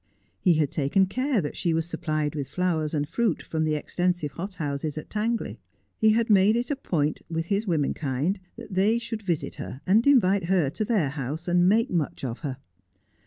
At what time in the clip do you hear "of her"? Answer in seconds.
12.23-12.57